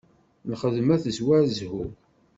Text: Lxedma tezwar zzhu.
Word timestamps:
Lxedma 0.51 0.95
tezwar 1.03 1.41
zzhu. 1.57 1.83